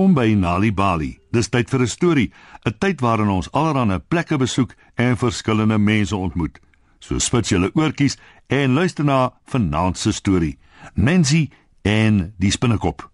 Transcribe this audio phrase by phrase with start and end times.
[0.00, 1.10] Welkom by Nali Bali.
[1.28, 2.32] Dis tyd vir 'n storie,
[2.64, 6.58] 'n tyd waarin ons allerlei plekke besoek en verskillende mense ontmoet.
[6.98, 8.16] So spits julle oortjies
[8.48, 10.58] en luister na vanaand se storie.
[10.94, 11.50] Mensie
[11.82, 13.10] en die spinnekop.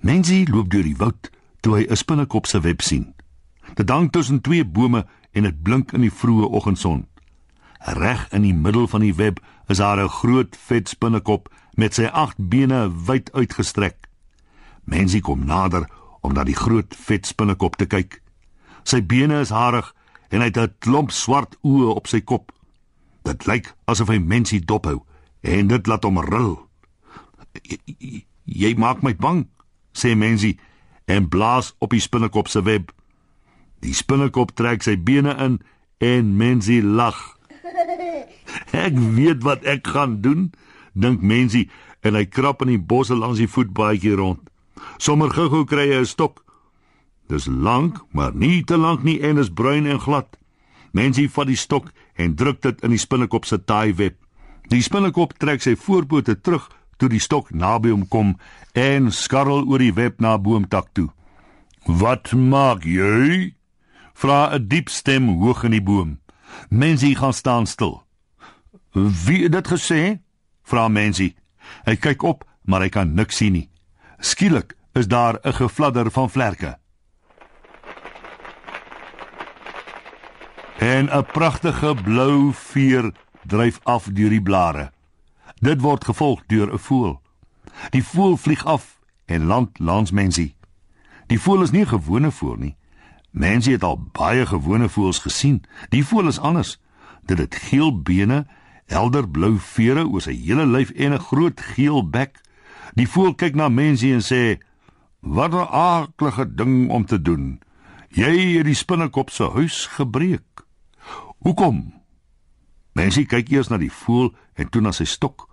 [0.00, 1.30] Mensie loop deur die woud
[1.60, 3.14] toe hy 'n spinnekop se web sien.
[3.74, 7.06] Dit hang tussen twee bome en dit blink in die vroeë oggendson.
[7.78, 12.04] Reg in die middel van die web is daar 'n groot vet spinnekop met sy
[12.04, 14.07] agt bene wyd uitgestrek.
[14.88, 15.84] Mensie kom nader
[16.24, 18.22] om na die groot vet spinnekop te kyk.
[18.88, 19.90] Sy bene is harig
[20.32, 22.52] en hy het 'n klomp swart oë op sy kop.
[23.24, 25.04] Dit lyk asof hy mensie dophou
[25.42, 26.68] en dit laat hom ril.
[28.44, 29.48] "Jy maak my bang,"
[29.92, 30.58] sê mensie
[31.06, 32.92] en blaas op die spinnekop se web.
[33.80, 35.60] Die spinnekop trek sy bene in
[35.98, 37.36] en mensie lag.
[38.86, 40.52] "Ek weet wat ek gaan doen,"
[40.92, 44.40] dink mensie en hy krap in die bosse langs die voetbaadjie rond.
[44.98, 46.44] Sommer gou-gou kry hy 'n stok.
[47.28, 50.38] Dis lank, maar nie te lank nie en is bruin en glad.
[50.92, 54.16] Mensie vat die stok en druk dit in die spinnekop se taai web.
[54.68, 56.68] Die spinnekop trek sy voorpote terug
[56.98, 58.34] toe die stok naby hom kom
[58.74, 61.08] en skarrel oor die web na boomtak toe.
[61.86, 63.54] "Wat maak jy?"
[64.14, 66.18] vra 'n diep stem hoog in die boom.
[66.70, 68.02] Mensie gaan staan stil.
[68.92, 70.18] "Wie het dit gesê?"
[70.62, 71.36] vra Mensie.
[71.84, 73.68] Hy kyk op, maar hy kan niks sien nie.
[74.18, 76.78] Skielik is daar 'n gefladder van vlerke.
[80.78, 83.12] En 'n pragtige blou veer
[83.46, 84.92] dryf af deur die blare.
[85.54, 87.22] Dit word gevolg deur 'n voël.
[87.90, 90.56] Die voël vlieg af en land langs Mensie.
[91.26, 92.76] Die voël is nie 'n gewone voël nie.
[93.30, 95.64] Mensie het al baie gewone voëls gesien.
[95.88, 96.80] Die voël is anders.
[97.24, 98.46] Dit het geel bene,
[98.86, 102.40] helder blou vere oor sy hele lyf en 'n groot geel bek.
[102.98, 104.58] Die voël kyk na mensie en sê:
[105.20, 107.60] "Wat 'n aardige ding om te doen.
[108.08, 110.66] Jy het die spinnekop se huis gebreek.
[111.38, 111.94] Hoekom?"
[112.92, 115.48] Mensie kyk eers na die voël en toe na sy stok.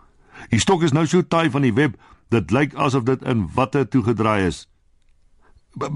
[0.49, 1.97] Die stok is nou so taai van die web,
[2.29, 4.67] dit lyk asof dit in watte toegedraai is.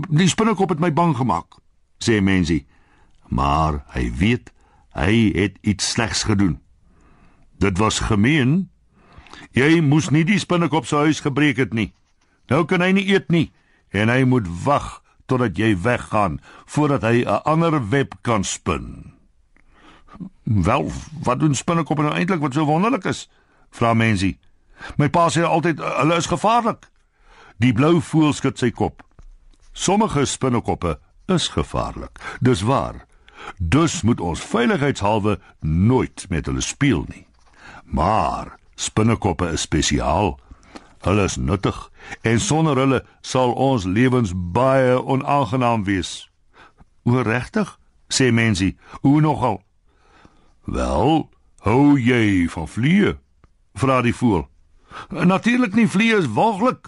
[0.10, 1.58] "Die spinnekop het my bang gemaak,"
[1.98, 2.68] sê mensie.
[3.28, 4.54] Maar hy weet
[4.94, 6.60] hy het iets slegs gedoen.
[7.58, 8.70] Dit was gemeen,
[9.52, 11.94] Jy moes nie die spinnekop se huis gebreek het nie.
[12.50, 13.52] Nou kan hy nie eet nie
[13.92, 19.14] en hy moet wag totdat jy weggaan voordat hy 'n ander web kan spin.
[20.44, 20.92] Wel,
[21.24, 23.30] wat doen spinnekoppe nou eintlik wat so wonderlik is?
[23.70, 24.40] Vra mensie.
[24.98, 26.90] My pa sê altyd hulle is gevaarlik.
[27.58, 29.04] Die blou voël skud sy kop.
[29.74, 32.20] Sommige spinnekoppe is gevaarlik.
[32.40, 33.06] Dis waar.
[33.58, 37.28] Dus moet ons veiligheidshalwe nooit met hulle speel nie.
[37.84, 40.40] Maar Spinnekoppe is spesiaal.
[41.04, 41.92] Hulle is nuttig
[42.22, 46.30] en sonder hulle sal ons lewens baie onaangenaam wees.
[47.04, 47.76] O regtig?
[48.08, 48.78] sê mensie.
[49.02, 49.60] O nogal.
[50.64, 51.28] Wel,
[51.68, 53.18] hou jy van vliee?
[53.76, 54.48] vra die voël.
[55.10, 56.88] Natuurlik nie vliee is waaglik.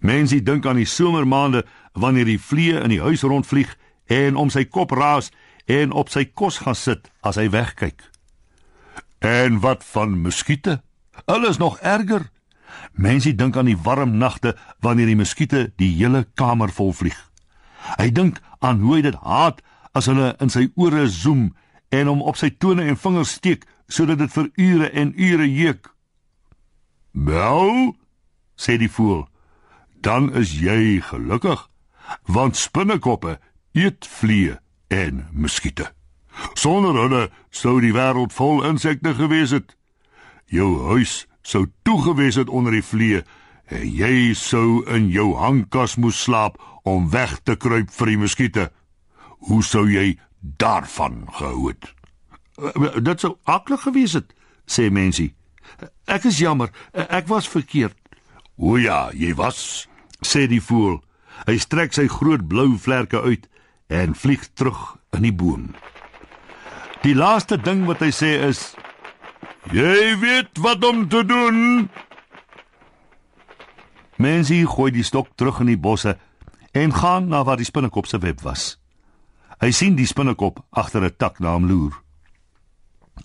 [0.00, 4.64] Mensie dink aan die somermaande wanneer die vliee in die huis rondvlieg en om sy
[4.64, 5.30] kop raas
[5.68, 8.00] en op sy kos gaan sit as hy wegkyk.
[9.20, 10.80] En wat van muskiete?
[11.26, 12.30] Hulle is nog erger.
[12.92, 17.18] Mensie dink aan die warm nagte wanneer die muskiete die hele kamer vol vlieg.
[17.96, 19.62] Hy dink aan hoe hy dit haat
[19.96, 21.52] as hulle in sy ore zoem
[21.94, 25.94] en hom op sy tone en vingers steek sodat dit vir ure en ure jeuk.
[27.12, 27.96] "Wel,"
[28.56, 29.28] sê die voël,
[30.00, 31.68] "dan is jy gelukkig,
[32.26, 33.38] want spinnekoppe
[33.72, 35.92] eet vliee en muskiete.
[36.54, 39.77] Sonder hulle sou die wêreld vol insekte gewees het."
[40.52, 43.22] Jou huis sou toegewees het onder die vlee
[43.68, 46.58] en jy sou in jou hangkas moes slaap
[46.88, 48.68] om weg te kruip vir die muskiete.
[49.48, 51.90] Hoe sou jy daarvan gehou het?
[52.58, 54.32] Eh, dit sou aklig gewees het,
[54.66, 55.34] sê mensie.
[56.08, 57.96] Ek is jammer, ek was verkeerd.
[58.56, 59.86] O ja, jy was,
[60.24, 60.98] sê die voël.
[61.46, 63.46] Hy strek sy groot blou vlerke uit
[63.94, 65.68] en vlieg terug in die boom.
[67.04, 68.72] Die laaste ding wat hy sê is
[69.68, 71.88] Jy weet wat om te doen.
[74.16, 76.16] Mensie gooi die stok terug in die bosse
[76.72, 78.78] en gaan na waar die spinnekop se web was.
[79.60, 81.92] Hy sien die spinnekop agter 'n tak na hom loer.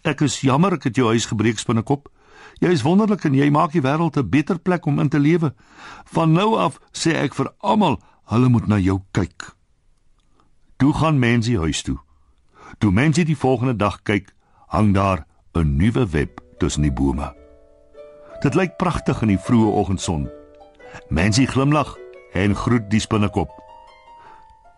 [0.04, 2.10] Ek is jammer ek het jou huis gebreek spinnekop.
[2.60, 5.54] Jy is wonderlik en jy maak die wêreld 'n beter plek om in te lewe.
[6.06, 9.56] Van nou af sê ek vir almal, hulle moet na jou kyk.
[10.78, 12.00] Toe gaan mensie huis toe.
[12.80, 14.34] Toe mensie die volgende dag kyk,
[14.68, 17.36] hang daar 'n nuwe web tussen die bome.
[18.40, 20.30] Dit lyk pragtig in die vroeë oggendson.
[21.10, 21.98] Mensie glimlag
[22.34, 23.50] en groet die spinnekop.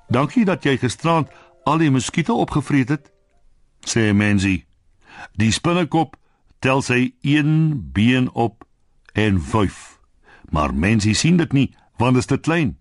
[0.07, 1.31] Dankie dat jy gisterand
[1.63, 3.12] al die muskiete opgevreet het,
[3.88, 4.66] sê Mensie.
[5.33, 6.16] Die spinnekop
[6.60, 8.66] tel sy een been op
[9.13, 10.00] en wuif.
[10.50, 12.75] Maar Mensie sien dit nie want dit is te klein.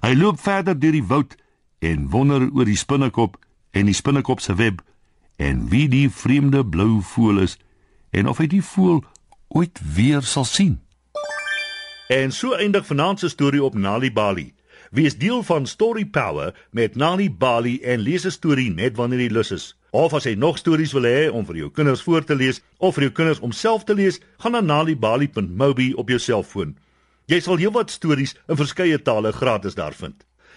[0.00, 1.36] Hy loop verder deur die woud
[1.78, 3.36] en wonder oor die spinnekop
[3.70, 4.80] en die spinnekop se web
[5.36, 7.56] en wie die vreemde blou voël is
[8.10, 9.04] en of hy die voël
[9.48, 10.78] ooit weer sal sien.
[12.08, 14.52] En so eindig vanaand se storie op Nali Bali.
[14.90, 19.32] Wees deel van Story Power met Nali Bali en lees 'n storie net wanneer jy
[19.32, 19.76] lus is.
[19.90, 22.94] Of as jy nog stories wil hê om vir jou kinders voor te lees of
[22.94, 26.76] vir jou kinders om self te lees, gaan na nalibali.mobi op jou selfoon.
[27.26, 30.24] Jy sal heelwat stories in verskeie tale gratis daar vind.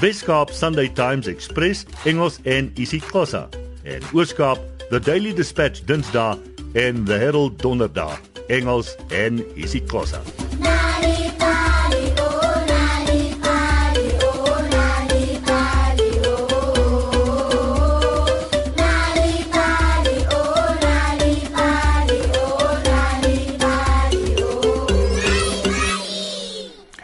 [0.00, 3.48] Weskaap Sunday Times Express Engels en isiXhosa.
[3.82, 4.58] En Ooskaap
[4.90, 6.36] The Daily Dispatch Dinsdae
[6.72, 10.20] en The Herald Donderdag Engels en isiXhosa.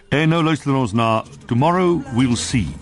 [0.09, 2.82] En nou luister ons na Tomorrow We'll See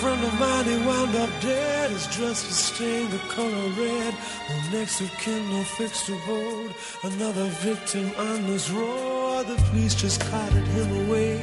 [0.00, 1.90] friend of mine, he wound up dead.
[1.90, 4.14] His dress was stained the color red.
[4.48, 6.74] No next of kin, no fixed abode.
[7.02, 9.46] Another victim on this road.
[9.46, 11.42] The police just carted him away.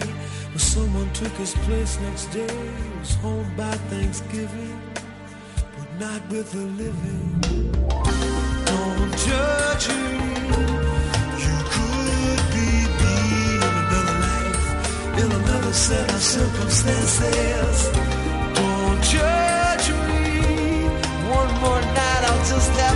[0.52, 2.58] But someone took his place next day.
[2.84, 4.80] He was home by Thanksgiving,
[5.78, 7.42] but not with the living.
[8.70, 10.22] Don't judge him.
[11.46, 12.70] You could be
[13.02, 13.18] me
[13.56, 14.66] in another life,
[15.22, 18.23] in another set of circumstances.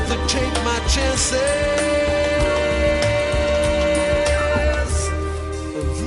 [0.09, 1.37] To take my chances.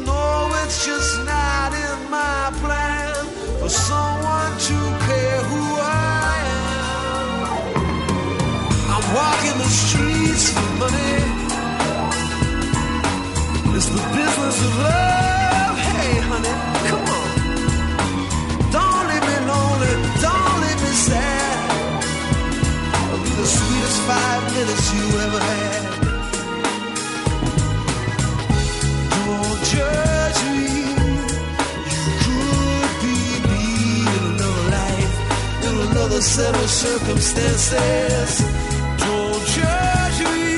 [0.07, 3.27] No, it's just not in my plan
[3.61, 7.49] for someone to care who I am.
[8.95, 11.17] I'm walking the streets for money.
[13.77, 15.77] It's the business of love.
[15.79, 16.55] Hey, honey,
[24.11, 25.83] five minutes you ever had.
[29.15, 30.71] Don't judge me.
[32.27, 33.19] You could be
[33.51, 33.65] me
[34.17, 35.15] in another life,
[35.67, 38.33] in another set of circumstances.
[39.05, 40.51] Don't judge me.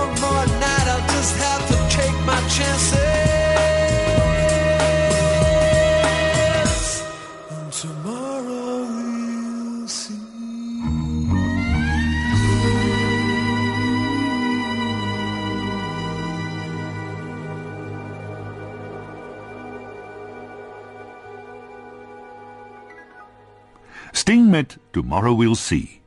[0.00, 2.96] One more night, I'll just have to take my chances.
[7.54, 10.15] And tomorrow we'll see.
[24.26, 26.05] Sting met Tomorrow We'll See.